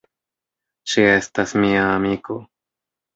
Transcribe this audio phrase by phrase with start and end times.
[0.93, 2.39] Ŝi estas mia amiko.